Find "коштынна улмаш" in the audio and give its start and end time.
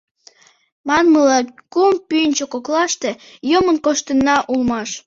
3.85-4.89